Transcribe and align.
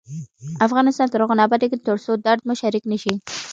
افغانستان 0.67 1.07
تر 1.09 1.19
هغو 1.23 1.37
نه 1.39 1.43
ابادیږي، 1.47 1.77
ترڅو 1.87 2.11
درد 2.25 2.41
مو 2.47 2.53
شریک 2.61 2.83
نشي. 2.91 3.13